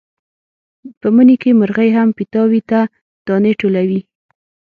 [0.99, 2.79] په مني کې مرغۍ هم پیتاوي ته
[3.27, 4.01] دانې ټولوي.